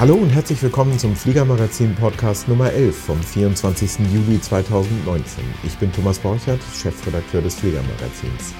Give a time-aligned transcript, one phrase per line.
[0.00, 3.98] Hallo und herzlich willkommen zum Fliegermagazin Podcast Nummer 11 vom 24.
[4.14, 5.42] Juli 2019.
[5.66, 8.54] Ich bin Thomas Borchert, Chefredakteur des Fliegermagazins.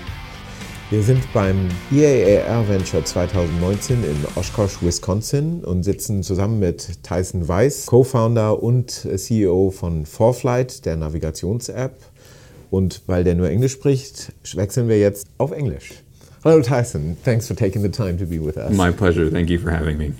[0.90, 7.86] Wir sind beim EAAR Venture 2019 in Oshkosh, Wisconsin und sitzen zusammen mit Tyson Weiss,
[7.86, 12.00] Co-Founder und CEO von ForFlight, der Navigations-App.
[12.70, 16.02] Und weil der nur Englisch spricht, wechseln wir jetzt auf Englisch.
[16.42, 18.76] Hello Tyson, thanks for taking the time to be with us.
[18.76, 19.30] My pleasure.
[19.30, 20.12] Thank you for having me.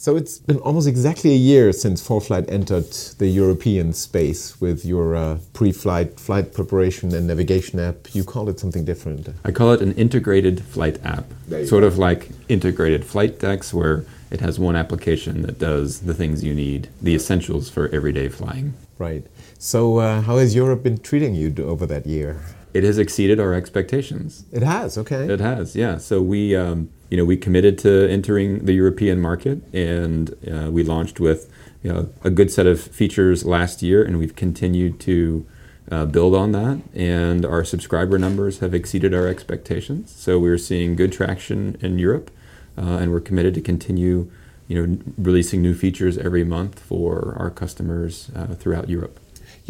[0.00, 5.14] So it's been almost exactly a year since ForeFlight entered the European space with your
[5.14, 8.14] uh, pre-flight flight preparation and navigation app.
[8.14, 9.28] You call it something different.
[9.44, 11.26] I call it an integrated flight app.
[11.66, 11.86] Sort go.
[11.86, 16.54] of like integrated flight decks where it has one application that does the things you
[16.54, 18.72] need, the essentials for everyday flying.
[18.96, 19.26] Right.
[19.58, 22.40] So uh, how has Europe been treating you over that year?
[22.72, 24.44] It has exceeded our expectations.
[24.52, 25.32] It has, okay.
[25.32, 25.98] It has, yeah.
[25.98, 30.84] So we um, you know, we committed to entering the European market, and uh, we
[30.84, 31.50] launched with
[31.82, 35.44] you know, a good set of features last year, and we've continued to
[35.90, 36.80] uh, build on that.
[36.94, 40.12] And our subscriber numbers have exceeded our expectations.
[40.12, 42.30] So we're seeing good traction in Europe,
[42.78, 44.30] uh, and we're committed to continue,
[44.68, 49.18] you know, releasing new features every month for our customers uh, throughout Europe.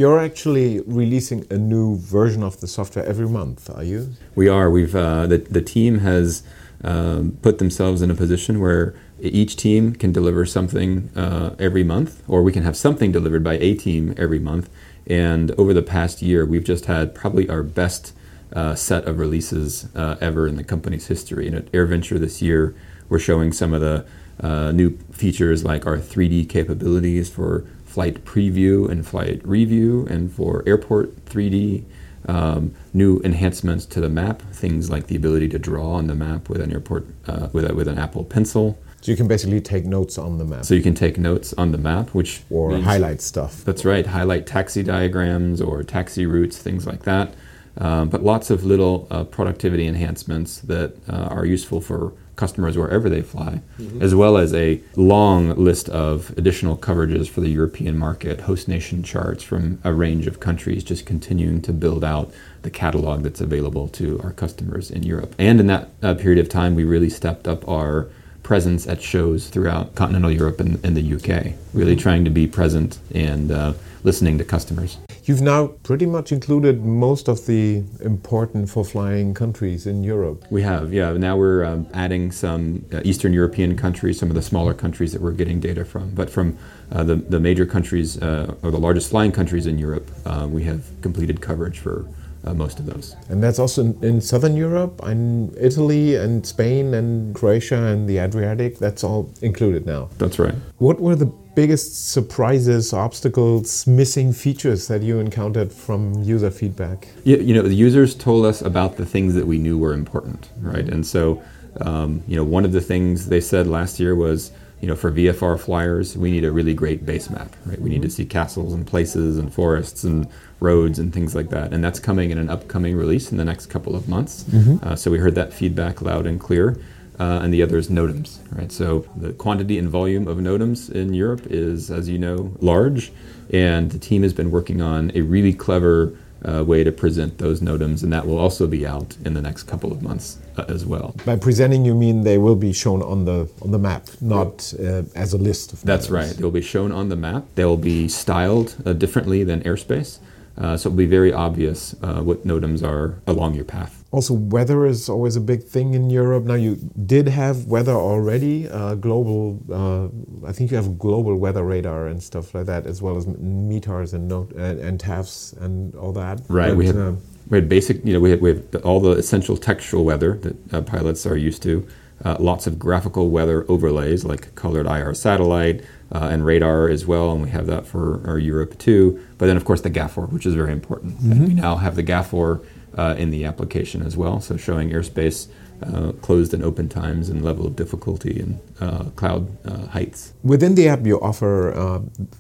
[0.01, 4.15] You're actually releasing a new version of the software every month, are you?
[4.35, 4.71] We are.
[4.71, 6.43] We've uh, the the team has
[6.83, 12.23] um, put themselves in a position where each team can deliver something uh, every month,
[12.29, 14.71] or we can have something delivered by a team every month.
[15.07, 18.15] And over the past year, we've just had probably our best
[18.55, 21.47] uh, set of releases uh, ever in the company's history.
[21.47, 22.75] And at AirVenture this year,
[23.11, 24.07] we're showing some of the
[24.41, 30.63] uh, new features like our 3D capabilities for flight preview and flight review, and for
[30.65, 31.85] airport 3D
[32.29, 36.49] um, new enhancements to the map, things like the ability to draw on the map
[36.49, 38.79] with an airport uh, with a, with an Apple Pencil.
[39.01, 40.65] So you can basically take notes on the map.
[40.65, 43.65] So you can take notes on the map, which or highlight stuff.
[43.65, 47.35] That's right, highlight taxi diagrams or taxi routes, things like that.
[47.79, 53.11] Um, but lots of little uh, productivity enhancements that uh, are useful for customers wherever
[53.11, 54.03] they fly, mm-hmm.
[54.03, 59.03] as well as a long list of additional coverages for the European market, host nation
[59.03, 62.33] charts from a range of countries, just continuing to build out
[62.63, 65.35] the catalog that's available to our customers in Europe.
[65.39, 68.09] And in that uh, period of time, we really stepped up our
[68.51, 72.01] presence at shows throughout continental Europe and, and the UK, really mm-hmm.
[72.01, 73.73] trying to be present and uh,
[74.03, 74.99] listening to customers.
[75.23, 80.45] You've now pretty much included most of the important for flying countries in Europe.
[80.51, 81.13] We have, yeah.
[81.13, 85.23] Now we're um, adding some uh, Eastern European countries, some of the smaller countries that
[85.23, 86.11] we're getting data from.
[86.11, 86.59] But from
[86.91, 90.65] uh, the, the major countries, uh, or the largest flying countries in Europe, uh, we
[90.65, 92.05] have completed coverage for
[92.45, 93.17] uh, most of those.
[93.29, 98.19] And that's also in, in, Southern Europe, and Italy, and Spain, and Croatia, and the
[98.19, 98.79] Adriatic.
[98.79, 100.09] That's all included now.
[100.19, 100.55] That's right.
[100.79, 107.09] What were the biggest surprises, obstacles, missing features that you encountered from user feedback?
[107.25, 110.51] Yeah, you know, the users told us about the things that we knew were important,
[110.61, 110.89] right?
[110.89, 111.43] And so,
[111.81, 115.13] um, you know, one of the things they said last year was you know, for
[115.13, 117.79] VFR flyers, we need a really great base map, right?
[117.79, 120.27] We need to see castles and places and forests and
[120.61, 121.73] roads and things like that.
[121.73, 124.45] And that's coming in an upcoming release in the next couple of months.
[124.45, 124.87] Mm-hmm.
[124.87, 126.79] Uh, so we heard that feedback loud and clear.
[127.19, 128.73] Uh, and the other is NOTAMs, right?
[128.73, 133.13] So the quantity and volume of NOTAMs in Europe is, as you know, large.
[133.53, 137.61] And the team has been working on a really clever uh, way to present those
[137.61, 140.87] NOTAMs, and that will also be out in the next couple of months uh, as
[140.87, 141.15] well.
[141.27, 145.03] By presenting, you mean they will be shown on the on the map, not uh,
[145.15, 145.83] as a list of.
[145.83, 146.31] That's right.
[146.31, 147.45] They will be shown on the map.
[147.55, 150.19] They will be styled uh, differently than airspace,
[150.61, 154.05] uh, so it will be very obvious uh, what NOTAMs are along your path.
[154.13, 156.45] Also, weather is always a big thing in Europe.
[156.45, 156.77] Now, you
[157.07, 159.61] did have weather already, uh, global.
[159.73, 163.27] Uh, I think you have global weather radar and stuff like that, as well as
[163.27, 166.41] METARs and and, and TAFs and all that.
[166.49, 166.71] Right.
[166.71, 167.13] But, we had uh,
[167.49, 168.05] we had basic.
[168.05, 171.37] You know, we had we have all the essential textual weather that uh, pilots are
[171.37, 171.87] used to.
[172.23, 177.33] Uh, lots of graphical weather overlays like colored IR satellite uh, and radar as well,
[177.33, 179.25] and we have that for our Europe too.
[179.39, 181.19] But then, of course, the GAFOR, which is very important.
[181.19, 181.47] Mm-hmm.
[181.47, 182.65] we now have the GAFOR
[182.97, 184.41] uh, in the application as well.
[184.41, 185.49] So showing airspace
[185.83, 190.33] uh, closed and open times and level of difficulty and uh, cloud uh, heights.
[190.43, 191.99] Within the app, you offer uh,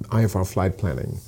[0.08, 1.18] IFR flight planning.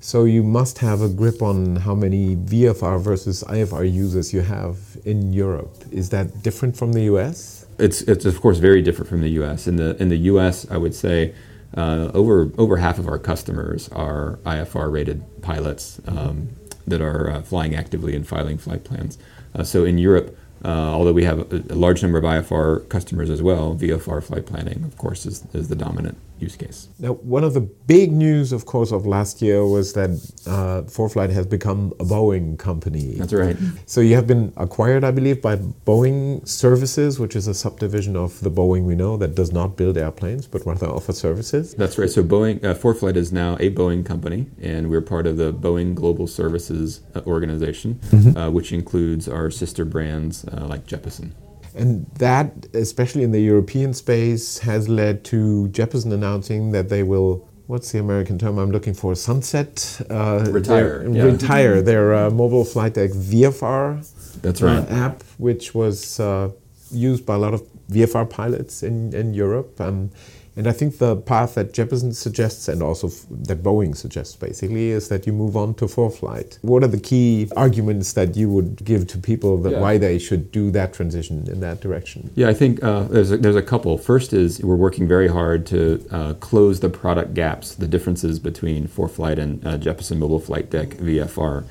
[0.00, 4.78] So you must have a grip on how many VFR versus IFR users you have
[5.04, 5.74] in Europe.
[5.90, 7.66] Is that different from the US?
[7.78, 9.66] It's, it's of course very different from the US.
[9.66, 11.34] In the in the US, I would say
[11.76, 16.00] uh, over over half of our customers are IFR rated pilots.
[16.06, 16.50] Um,
[16.88, 19.18] that are uh, flying actively and filing flight plans.
[19.54, 23.30] Uh, so in Europe, uh, although we have a, a, large number of IFR customers
[23.30, 26.88] as well, VFR flight planning, of course, is, is the dominant use case.
[26.98, 30.10] Now, one of the big news, of course, of last year was that
[30.46, 33.14] uh, ForeFlight has become a Boeing company.
[33.14, 33.56] That's right.
[33.86, 38.40] So you have been acquired, I believe, by Boeing Services, which is a subdivision of
[38.40, 41.74] the Boeing we know that does not build airplanes but rather offer services.
[41.74, 42.10] That's right.
[42.10, 45.94] So Boeing, uh, ForeFlight is now a Boeing company, and we're part of the Boeing
[45.94, 48.36] Global Services uh, organization, mm-hmm.
[48.36, 51.32] uh, which includes our sister brands uh, like Jeppesen.
[51.78, 57.48] And that, especially in the European space, has led to Jeppesen announcing that they will
[57.68, 59.14] what's the American term I'm looking for?
[59.14, 60.00] Sunset.
[60.10, 61.00] Uh, retire.
[61.00, 61.22] Their, yeah.
[61.22, 64.40] Retire their uh, mobile flight deck VFR.
[64.42, 64.78] That's right.
[64.78, 66.50] Uh, app, which was uh,
[66.90, 69.80] used by a lot of VFR pilots in, in Europe.
[69.80, 70.10] Um,
[70.58, 75.08] and I think the path that Jeppesen suggests, and also that Boeing suggests basically, is
[75.08, 76.58] that you move on to ForeFlight.
[76.62, 79.80] What are the key arguments that you would give to people that yeah.
[79.80, 82.32] why they should do that transition in that direction?
[82.34, 83.96] Yeah, I think uh, there's, a, there's a couple.
[83.98, 88.88] First is we're working very hard to uh, close the product gaps, the differences between
[88.88, 91.66] ForeFlight and uh, Jeppesen Mobile Flight Deck VFR.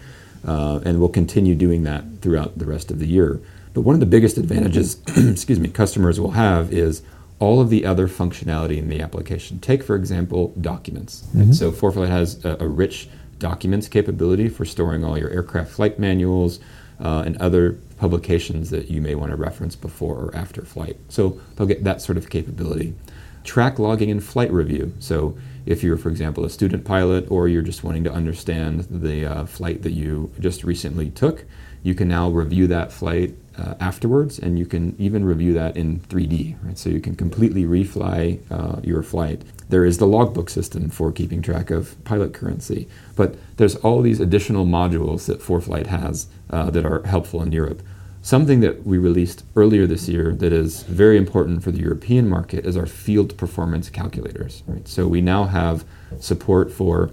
[0.48, 3.42] Uh, and we'll continue doing that throughout the rest of the year.
[3.74, 7.02] But one of the biggest advantages, excuse me, customers will have is
[7.40, 9.60] all of the other functionality in the application.
[9.60, 11.24] Take, for example, documents.
[11.36, 11.52] Mm-hmm.
[11.52, 16.60] So ForeFlight has a, a, rich documents capability for storing all your aircraft flight manuals
[17.00, 20.98] uh, and other publications that you may want to reference before or after flight.
[21.10, 22.96] So they'll get that sort of capability.
[23.44, 24.94] Track logging and flight review.
[25.00, 29.26] So if you're, for example, a student pilot or you're just wanting to understand the
[29.26, 31.46] uh, flight that you just recently took,
[31.84, 36.00] you can now review that flight uh, afterwards, and you can even review that in
[36.02, 36.56] 3D.
[36.64, 36.78] Right?
[36.78, 39.42] So you can completely refly uh, your flight.
[39.70, 44.20] There is the logbook system for keeping track of pilot currency, but there's all these
[44.20, 47.82] additional modules that ForeFlight has uh, that are helpful in Europe.
[48.22, 52.66] Something that we released earlier this year that is very important for the European market
[52.66, 54.64] is our field performance calculators.
[54.68, 54.88] Right?
[54.88, 55.86] So we now have
[56.20, 57.12] support for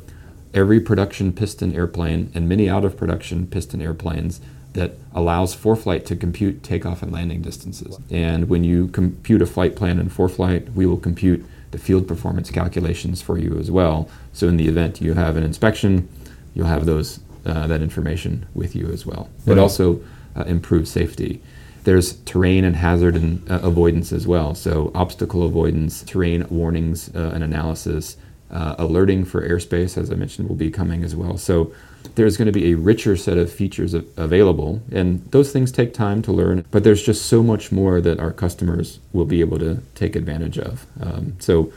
[0.53, 4.41] every production piston airplane and many out of production piston airplanes
[4.75, 7.99] that allows ForeFlight to compute takeoff and landing distances.
[8.11, 12.51] And when you compute a flight plan in ForeFlight, we will compute the field performance
[12.51, 14.09] calculations for you as well.
[14.33, 16.09] So in the event you have an inspection,
[16.55, 19.29] you'll have those uh, that information with you as well.
[19.45, 19.57] Right.
[19.57, 20.01] It also
[20.37, 21.43] uh, improves safety.
[21.85, 24.55] There's terrain and hazard and uh, avoidance as well.
[24.55, 28.17] So obstacle avoidance, terrain warnings uh, and analysis,
[28.51, 31.37] uh, alerting for airspace, as I mentioned, will be coming as well.
[31.37, 31.73] So
[32.15, 36.23] there's going to be a richer set of features available, and those things take time
[36.23, 36.65] to learn.
[36.71, 40.59] But there's just so much more that our customers will be able to take advantage
[40.59, 40.87] of.
[41.01, 41.73] Um, so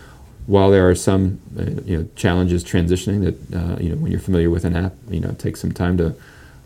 [0.45, 4.21] while there are some uh, you know challenges transitioning that uh, you know when you're
[4.21, 6.15] familiar with an app, you know it takes some time to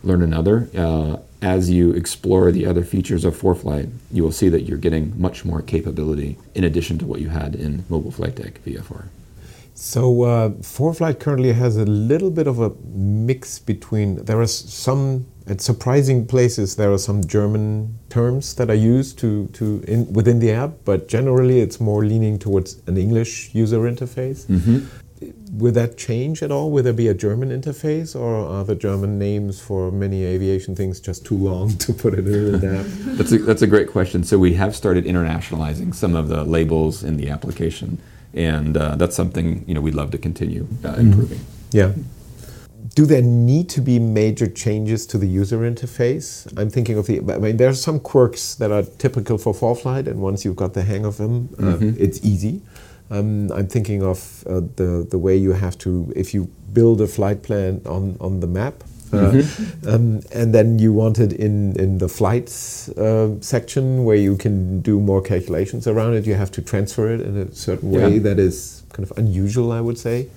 [0.02, 0.68] learn another.
[0.76, 5.20] Uh, as you explore the other features of ForeFlight, you will see that you're getting
[5.20, 9.06] much more capability in addition to what you had in Mobile Flight Deck VFR.
[9.74, 14.16] So uh, ForeFlight currently has a little bit of a mix between.
[14.24, 16.76] There are some at surprising places.
[16.76, 21.08] There are some German terms that are used to to in, within the app, but
[21.08, 24.46] generally it's more leaning towards an English user interface.
[24.46, 24.86] Mm-hmm.
[25.58, 26.70] Will that change at all?
[26.70, 31.00] Will there be a German interface, or are the German names for many aviation things
[31.00, 32.86] just too long to put it in an app?
[33.16, 34.24] that's a, that's a great question.
[34.24, 37.98] So we have started internationalizing some of the labels in the application
[38.34, 41.00] and uh, that's something you know we'd love to continue uh, mm-hmm.
[41.00, 41.40] improving.
[41.70, 41.92] Yeah.
[42.94, 46.52] Do there need to be major changes to the user interface?
[46.58, 47.20] I'm thinking of the.
[47.20, 50.74] I mean, there are some quirks that are typical for ForeFlight, and once you've got
[50.74, 51.92] the hang of them, uh, mm-hmm.
[51.98, 52.60] it's easy.
[53.10, 57.06] Um, I'm thinking of uh, the the way you have to if you build a
[57.06, 59.88] flight plan on on the map mm-hmm.
[59.88, 64.80] um, and then you want it in, in the flights uh, section where you can
[64.80, 66.26] do more calculations around it.
[66.26, 68.18] You have to transfer it in a certain way yeah.
[68.20, 70.28] that is kind of unusual, I would say,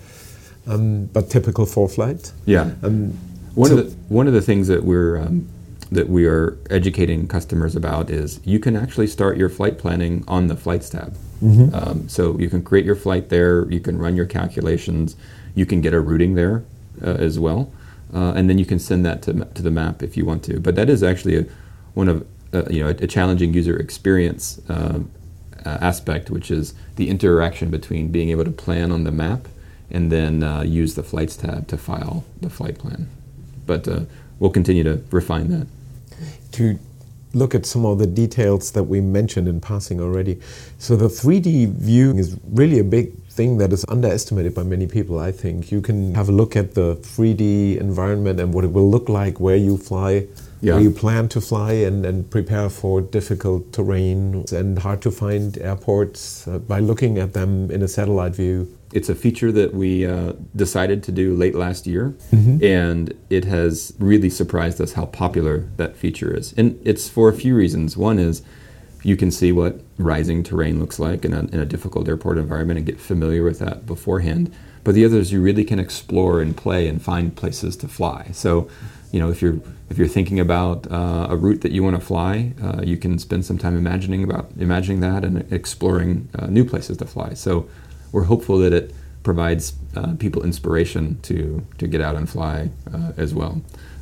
[0.68, 2.34] um, but typical ForeFlight.
[2.46, 2.72] Yeah.
[2.84, 3.18] Um,
[3.56, 5.48] one so of the one of the things that we're um,
[5.92, 10.48] that we are educating customers about is you can actually start your flight planning on
[10.48, 11.16] the flights tab.
[11.42, 11.76] Mm-hmm.
[11.76, 13.70] Um, so you can create your flight there.
[13.72, 15.16] You can run your calculations.
[15.54, 16.66] You can get a routing there
[17.02, 17.72] uh, as well
[18.14, 20.60] uh, and then you can send that to, to the map if you want to.
[20.60, 21.46] But that is actually a,
[21.94, 25.00] one of uh, you know a, a, challenging user experience uh,
[25.66, 29.48] aspect, which is the interaction between being able to plan on the map
[29.90, 33.08] and then uh, use the flights tab to file the flight plan.
[33.66, 34.02] But uh,
[34.40, 35.68] we'll continue to refine that.
[36.54, 36.80] To
[37.36, 40.40] look at some of the details that we mentioned in passing already.
[40.80, 45.20] So the 3D view is really a big thing that is underestimated by many people,
[45.20, 45.70] I think.
[45.70, 49.40] You can have a look at the 3D environment and what it will look like
[49.42, 50.28] where you fly,
[50.62, 50.78] yeah.
[50.78, 56.48] you plan to fly, and, and prepare for difficult terrain and hard to find airports
[56.48, 58.76] uh, by looking at them in a satellite view.
[58.94, 62.64] It's a feature that we uh, decided to do late last year, mm-hmm.
[62.64, 66.54] and it has really surprised us how popular that feature is.
[66.54, 67.98] And it's for a few reasons.
[67.98, 68.42] One is
[69.06, 72.78] you can see what rising terrain looks like in a, in a difficult airport environment
[72.78, 74.52] and get familiar with that beforehand.
[74.84, 78.30] But the other is you really can explore and play and find places to fly.
[78.34, 78.68] So,
[79.16, 82.06] you know, if you're if you're thinking about uh, a route that you want to
[82.06, 86.66] fly, uh, you can spend some time imagining about imagining that and exploring uh, new
[86.66, 87.34] places to fly.
[87.34, 87.70] So,
[88.12, 88.94] we're hopeful that it
[89.24, 93.62] provides uh, people inspiration to to get out and fly uh, as well.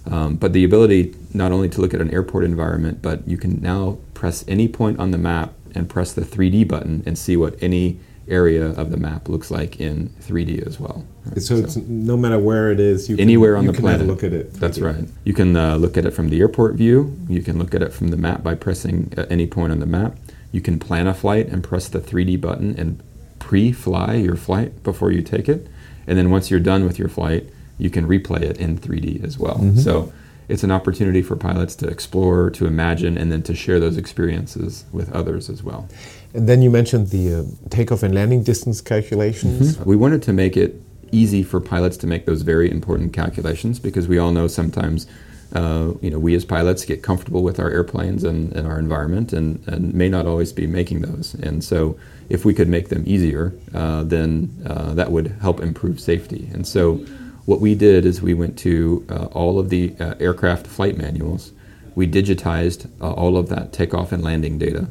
[0.10, 3.62] Um, but the ability not only to look at an airport environment, but you can
[3.62, 7.54] now press any point on the map and press the 3D button and see what
[7.62, 11.06] any area of the map looks like in 3D as well.
[11.26, 11.42] Right?
[11.42, 14.34] So, so no matter where it is, you anywhere can, on the planet, look at
[14.34, 14.54] it.
[14.54, 14.60] 3D.
[14.60, 15.06] That's right.
[15.24, 17.18] You can uh, look at it from the airport view.
[17.28, 19.86] You can look at it from the map by pressing at any point on the
[19.86, 20.18] map.
[20.52, 23.02] You can plan a flight and press the 3D button and
[23.40, 25.68] pre-fly your flight before you take it.
[26.08, 27.46] And then once you're done with your flight,
[27.78, 29.56] you can replay it in 3D as well.
[29.56, 29.80] Mm-hmm.
[29.80, 30.14] So
[30.50, 34.86] it's an opportunity for pilots to explore, to imagine, and then to share those experiences
[34.92, 35.88] with others as well.
[36.34, 39.78] And then you mentioned the uh, takeoff and landing distance calculations.
[39.78, 39.90] Mm-hmm.
[39.90, 40.82] We wanted to make it
[41.12, 45.08] easy for pilots to make those very important calculations because we all know sometimes.
[45.54, 49.32] Uh, you know, we as pilots get comfortable with our airplanes and, and our environment
[49.32, 51.36] and, and, may not always be making those.
[51.36, 51.96] And so,
[52.28, 56.50] if we could make them easier, uh, then uh, that would help improve safety.
[56.52, 57.06] And so,
[57.46, 61.52] what we did is we went to uh, all of the uh, aircraft flight manuals.
[61.96, 64.88] We digitized uh, all of that takeoff and landing data.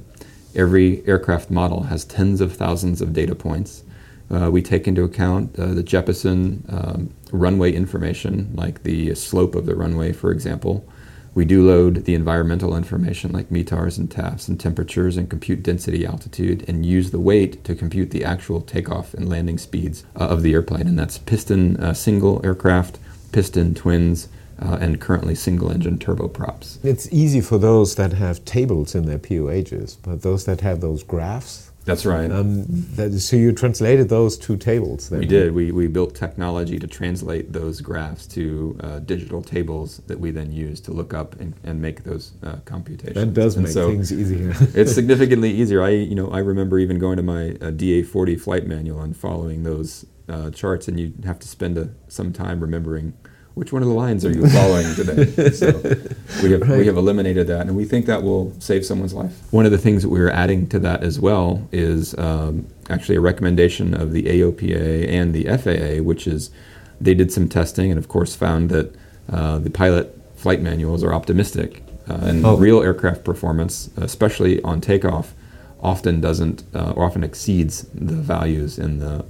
[0.54, 3.84] Every aircraft model has tens of thousands of data points.
[4.30, 9.66] Uh, we take into account uh, the Jeppesen um, runway information, like the slope of
[9.66, 10.86] the runway, for example,
[11.34, 16.04] we do load the environmental information like METARs and TAFs and temperatures and compute density
[16.04, 20.42] altitude and use the weight to compute the actual takeoff and landing speeds uh, of
[20.42, 20.86] the airplane.
[20.86, 22.98] And that's piston uh, single aircraft,
[23.32, 24.28] piston twins,
[24.60, 26.78] uh, and currently single engine turboprops.
[26.84, 31.02] It's easy for those that have tables in their POHs, but those that have those
[31.02, 32.30] graphs, that's right.
[32.30, 35.08] Um, that, so you translated those two tables.
[35.08, 35.18] There.
[35.18, 35.52] We did.
[35.52, 40.52] We, we built technology to translate those graphs to uh, digital tables that we then
[40.52, 43.14] use to look up and, and make those uh, computations.
[43.14, 44.54] That does and make so things easier.
[44.74, 45.82] it's significantly easier.
[45.82, 49.64] I you know I remember even going to my uh, DA40 flight manual and following
[49.64, 53.14] those uh, charts, and you have to spend a, some time remembering
[53.54, 55.50] which one of the lines are you following today?
[55.52, 55.66] so
[56.42, 56.78] we have, right.
[56.78, 59.32] we have eliminated that, and we think that will save someone's life.
[59.52, 63.20] One of the things that we're adding to that as well is um, actually a
[63.20, 66.50] recommendation of the AOPA and the FAA, which is
[67.00, 68.94] they did some testing and, of course, found that
[69.30, 72.56] uh, the pilot flight manuals are optimistic, uh, and oh.
[72.56, 75.34] real aircraft performance, especially on takeoff,
[75.82, 79.24] often doesn't uh, or often exceeds the values in the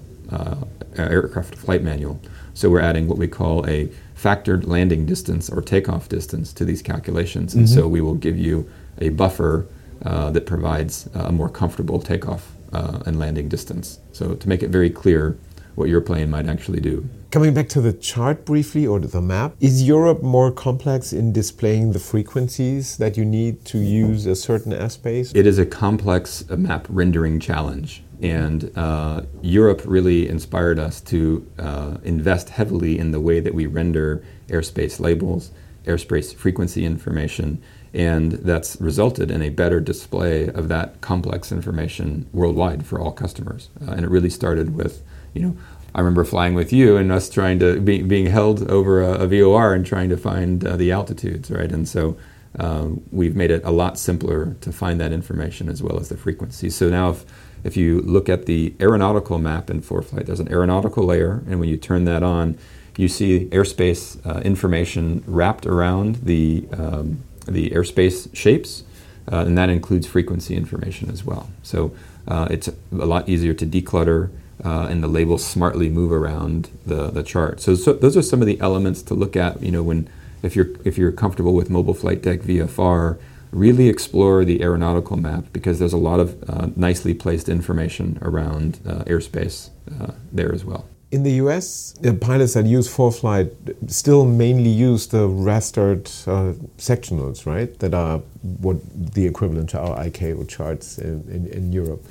[0.96, 2.20] aircraft flight manual.
[2.54, 6.82] So we're adding what we call a factored landing distance or takeoff distance to these
[6.82, 7.54] calculations.
[7.54, 7.74] And mm-hmm.
[7.74, 9.66] so we will give you a buffer
[10.04, 13.98] uh, that provides a more comfortable takeoff uh, and landing distance.
[14.12, 15.36] So to make it very clear
[15.74, 17.08] what your plane might actually do.
[17.30, 21.92] Coming back to the chart briefly or the map, is Europe more complex in displaying
[21.92, 25.34] the frequencies that you need to use a certain airspace?
[25.34, 28.02] It is a complex map rendering challenge.
[28.20, 33.66] And uh, Europe really inspired us to uh, invest heavily in the way that we
[33.66, 35.50] render airspace labels,
[35.86, 37.60] airspace frequency information,
[37.94, 43.70] and that's resulted in a better display of that complex information worldwide for all customers.
[43.80, 45.02] Uh, and it really started with,
[45.34, 45.56] you know,
[45.94, 49.26] I remember flying with you and us trying to be, being held over a, a
[49.26, 51.70] VOR and trying to find uh, the altitudes, right?
[51.70, 52.16] And so
[52.58, 56.16] um, we've made it a lot simpler to find that information as well as the
[56.16, 56.70] frequency.
[56.70, 57.24] So now if
[57.64, 61.68] if you look at the aeronautical map in ForeFlight, there's an aeronautical layer, and when
[61.68, 62.58] you turn that on,
[62.96, 68.82] you see airspace uh, information wrapped around the, um, the airspace shapes,
[69.30, 71.48] uh, and that includes frequency information as well.
[71.62, 71.94] So
[72.26, 74.30] uh, it's a lot easier to declutter,
[74.64, 77.60] uh, and the labels smartly move around the, the chart.
[77.60, 79.62] So, so those are some of the elements to look at.
[79.62, 80.08] You know, when
[80.42, 83.18] if you're if you're comfortable with mobile flight deck VFR,
[83.50, 88.80] really explore the aeronautical map because there's a lot of uh, nicely placed information around
[88.86, 90.88] uh, airspace uh, there as well.
[91.10, 97.44] In the US, the pilots that use ForeFlight still mainly use the rastered uh, sectionals,
[97.44, 97.78] right?
[97.80, 98.18] That are
[98.60, 98.78] what
[99.14, 102.02] the equivalent to our ICAO charts in, in, in Europe.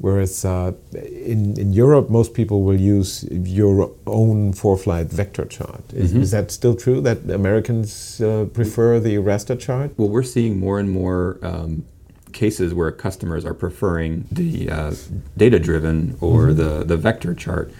[0.00, 5.82] Whereas uh, in, in Europe, most people will use your own ForeFlight vector chart.
[5.92, 6.22] Is, mm -hmm.
[6.22, 9.90] is that still true that Americans uh, prefer the raster chart?
[9.96, 11.84] Well, we're seeing more and more um,
[12.32, 14.94] cases where customers are preferring the uh,
[15.36, 16.56] data driven or mm -hmm.
[16.56, 17.70] the, the vector chart.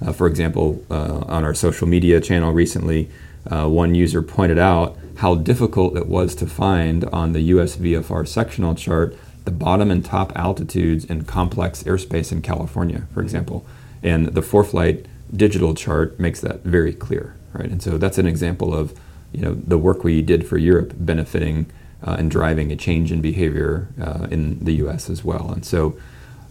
[0.00, 3.08] Uh, for example, uh, on our social media channel recently,
[3.50, 8.26] uh, one user pointed out how difficult it was to find on the US VFR
[8.26, 9.16] sectional chart
[9.46, 13.64] the bottom and top altitudes in complex airspace in California, for example.
[14.02, 17.70] And the ForeFlight digital chart makes that very clear, right?
[17.70, 18.98] And so that's an example of
[19.32, 21.66] you know the work we did for Europe benefiting
[22.06, 25.08] uh, and driving a change in behavior uh, in the U.S.
[25.08, 25.50] as well.
[25.50, 25.96] And so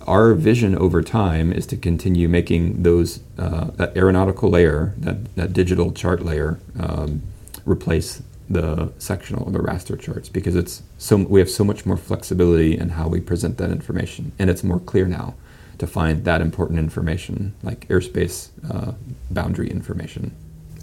[0.08, 5.54] our vision over time is to continue making those uh, that aeronautical layer, that, that
[5.54, 7.24] digital chart layer, um,
[7.66, 11.98] replace the sectional, or the raster charts, because it's so we have so much more
[11.98, 15.34] flexibility in how we present that information, and it's more clear now
[15.78, 18.94] to find that important information, like airspace uh,
[19.32, 20.32] boundary information.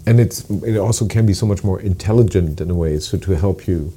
[0.05, 3.35] And it's it also can be so much more intelligent in a way, so to
[3.37, 3.93] help you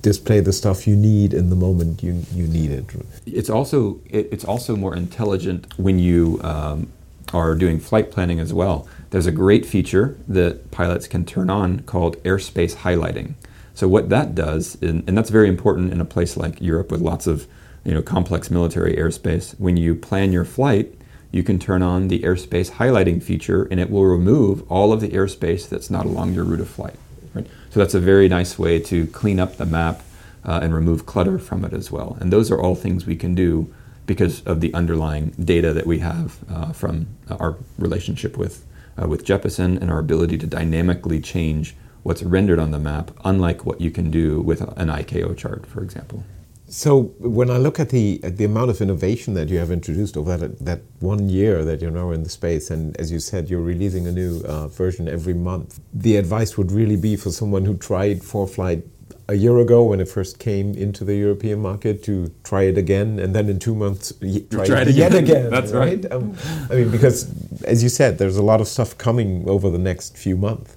[0.00, 2.84] display the stuff you need in the moment you you need it.
[3.24, 6.88] It's also it, it's also more intelligent when you um,
[7.32, 11.80] are doing flight planning as well there's a great feature that pilots can turn on
[11.80, 13.34] called airspace highlighting.
[13.74, 17.02] So what that does, and, and that's very important in a place like Europe with
[17.02, 17.46] lots of
[17.84, 19.58] you know complex military airspace.
[19.60, 20.94] When you plan your flight,
[21.30, 25.10] you can turn on the airspace highlighting feature, and it will remove all of the
[25.10, 26.96] airspace that's not along your route of flight.
[27.34, 27.46] Right?
[27.70, 30.02] So that's a very nice way to clean up the map
[30.42, 32.16] uh, and remove clutter from it as well.
[32.18, 33.72] And those are all things we can do
[34.06, 38.64] because of the underlying data that we have uh, from our relationship with
[39.00, 43.64] uh, with Jeppesen and our ability to dynamically change what's rendered on the map, unlike
[43.64, 46.24] what you can do with an ICAO chart, for example.
[46.66, 50.16] So when I look at the at the amount of innovation that you have introduced
[50.16, 53.50] over that, that one year that you're now in the space, and as you said,
[53.50, 57.66] you're releasing a new uh, version every month, the advice would really be for someone
[57.66, 58.84] who tried ForeFlight
[59.32, 63.18] a year ago when it first came into the European market to try it again,
[63.18, 64.12] and then in two months
[64.50, 65.50] try, try it, it yet again.
[65.56, 66.04] That's right.
[66.04, 66.12] right.
[66.12, 66.36] Um,
[66.70, 67.32] I mean, because
[67.64, 70.76] as you said, there's a lot of stuff coming over the next few months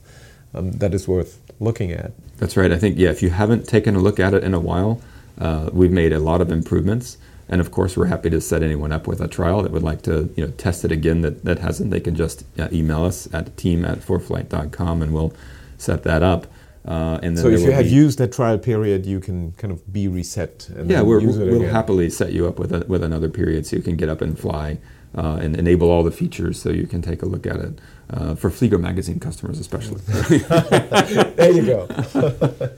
[0.53, 2.13] um, that is worth looking at.
[2.38, 2.71] That's right.
[2.71, 5.01] I think yeah, if you haven't taken a look at it in a while,
[5.38, 7.17] uh, we've made a lot of improvements.
[7.47, 10.01] And of course, we're happy to set anyone up with a trial that would like
[10.03, 11.91] to you know, test it again that, that hasn't.
[11.91, 15.34] They can just uh, email us at team at foreflight.com and we'll
[15.77, 16.47] set that up.
[16.88, 20.08] Uh, and so if you have used that trial period, you can kind of be
[20.08, 20.69] reset.
[20.69, 23.82] And yeah, we will happily set you up with a, with another period so you
[23.82, 24.78] can get up and fly
[25.17, 27.80] uh, and enable all the features so you can take a look at it
[28.12, 30.02] uh, for Flieger magazine customers, especially.
[31.36, 31.88] there you go.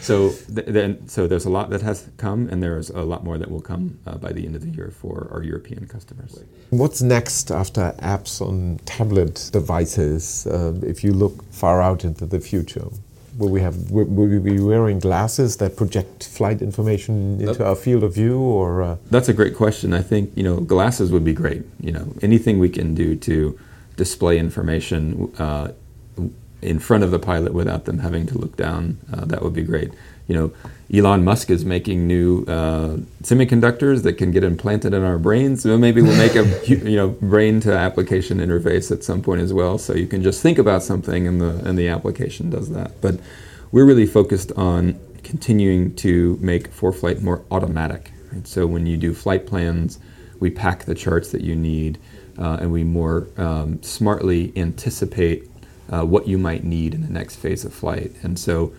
[0.00, 3.36] so th- then, so there's a lot that has come, and there's a lot more
[3.38, 6.42] that will come uh, by the end of the year for our European customers.
[6.70, 10.46] What's next after apps on tablet devices?
[10.46, 12.86] Uh, if you look far out into the future,
[13.38, 17.76] will we have will, we be wearing glasses that project flight information into that, our
[17.76, 18.96] field of view or uh?
[19.10, 19.92] that's a great question.
[19.92, 22.12] I think you know glasses would be great you know.
[22.22, 23.58] Anything we can do to
[23.96, 25.68] display information uh,
[26.62, 29.62] in front of the pilot without them having to look down uh, that would be
[29.62, 29.92] great
[30.26, 30.52] you know,
[30.92, 35.62] Elon Musk is making new uh, semiconductors that can get implanted in our brains.
[35.62, 39.52] So maybe we'll make a you know brain to application interface at some point as
[39.52, 39.78] well.
[39.78, 43.00] So you can just think about something and the and the application does that.
[43.00, 43.20] But
[43.72, 48.12] we're really focused on continuing to make ForeFlight more automatic.
[48.32, 48.46] Right?
[48.46, 49.98] So when you do flight plans,
[50.38, 51.98] we pack the charts that you need,
[52.38, 55.48] uh, and we more um, smartly anticipate
[55.90, 58.12] uh, what you might need in the next phase of flight.
[58.22, 58.72] And so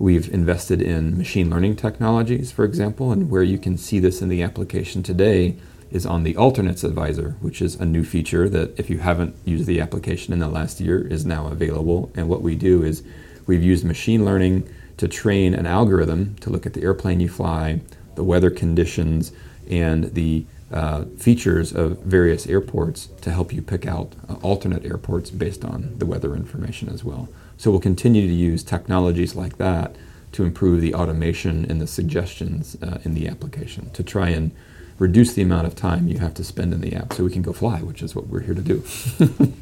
[0.00, 4.30] We've invested in machine learning technologies, for example, and where you can see this in
[4.30, 5.56] the application today
[5.90, 9.66] is on the Alternates Advisor, which is a new feature that if you haven't used
[9.66, 12.10] the application in the last year is now available.
[12.16, 13.02] And what we do is
[13.46, 17.82] we've used machine learning to train an algorithm to look at the airplane you fly,
[18.14, 19.32] the weather conditions,
[19.68, 25.30] and the uh, features of various airports to help you pick out uh, alternate airports
[25.30, 27.28] based on the weather information as well.
[27.60, 29.94] So we'll continue to use technologies like that
[30.32, 34.52] to improve the automation and the suggestions uh, in the application to try and
[34.98, 37.42] reduce the amount of time you have to spend in the app so we can
[37.42, 38.82] go fly, which is what we're here to do.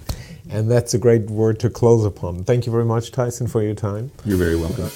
[0.48, 2.44] and that's a great word to close upon.
[2.44, 4.12] Thank you very much, Tyson, for your time.
[4.24, 4.90] You're very welcome.